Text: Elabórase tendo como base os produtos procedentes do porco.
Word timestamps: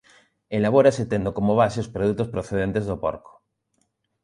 Elabórase 0.57 1.03
tendo 1.11 1.29
como 1.37 1.57
base 1.61 1.77
os 1.83 1.91
produtos 1.95 2.31
procedentes 2.35 2.83
do 2.89 2.95
porco. 3.03 3.31